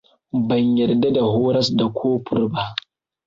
Ban 0.47 0.67
yarda 0.77 1.09
da 1.13 1.23
horas 1.33 1.67
da 1.77 1.85
kofur 1.97 2.43
ba. 2.53 2.65